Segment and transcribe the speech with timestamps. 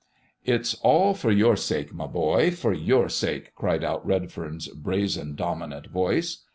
[0.43, 2.49] "It's all for your sake, my boy!
[2.49, 6.45] For your sake!" cried out Redfern's brazen, dominant voice.